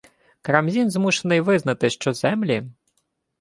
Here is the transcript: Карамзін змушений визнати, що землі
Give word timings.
Карамзін 0.41 0.89
змушений 0.91 1.41
визнати, 1.41 1.89
що 1.89 2.13
землі 2.13 2.63